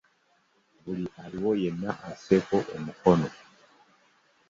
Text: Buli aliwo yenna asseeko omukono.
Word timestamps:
Buli 0.83 1.05
aliwo 1.23 1.51
yenna 1.61 1.89
asseeko 2.09 2.57
omukono. 2.75 3.29